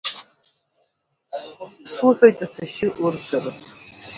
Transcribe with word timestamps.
Суҳәоит 1.93 2.37
ацәашьы 2.45 2.87
урцәарцы. 3.03 3.49